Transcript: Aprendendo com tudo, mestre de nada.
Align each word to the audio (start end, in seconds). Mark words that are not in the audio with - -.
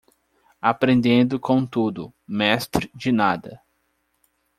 Aprendendo 0.59 1.39
com 1.39 1.63
tudo, 1.63 2.11
mestre 2.27 2.89
de 2.95 3.11
nada. 3.11 3.61